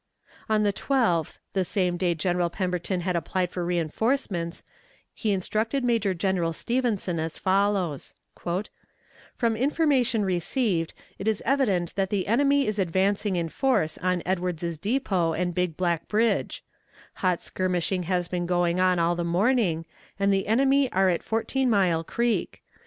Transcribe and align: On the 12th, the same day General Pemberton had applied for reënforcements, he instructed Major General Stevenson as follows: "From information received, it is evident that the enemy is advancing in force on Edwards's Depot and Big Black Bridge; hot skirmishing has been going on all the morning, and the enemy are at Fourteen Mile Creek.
On 0.49 0.63
the 0.63 0.73
12th, 0.73 1.37
the 1.53 1.63
same 1.63 1.95
day 1.95 2.15
General 2.15 2.49
Pemberton 2.49 3.01
had 3.01 3.15
applied 3.15 3.51
for 3.51 3.63
reënforcements, 3.63 4.63
he 5.13 5.31
instructed 5.31 5.83
Major 5.83 6.15
General 6.15 6.53
Stevenson 6.53 7.19
as 7.19 7.37
follows: 7.37 8.15
"From 9.35 9.55
information 9.55 10.25
received, 10.25 10.95
it 11.19 11.27
is 11.27 11.43
evident 11.45 11.93
that 11.93 12.09
the 12.09 12.25
enemy 12.25 12.65
is 12.65 12.79
advancing 12.79 13.35
in 13.35 13.49
force 13.49 13.99
on 13.99 14.23
Edwards's 14.25 14.79
Depot 14.79 15.33
and 15.33 15.53
Big 15.53 15.77
Black 15.77 16.07
Bridge; 16.07 16.63
hot 17.21 17.43
skirmishing 17.43 18.01
has 18.09 18.27
been 18.27 18.47
going 18.47 18.79
on 18.79 18.97
all 18.97 19.15
the 19.15 19.23
morning, 19.23 19.85
and 20.19 20.33
the 20.33 20.47
enemy 20.47 20.91
are 20.91 21.09
at 21.09 21.21
Fourteen 21.21 21.69
Mile 21.69 22.03
Creek. 22.03 22.63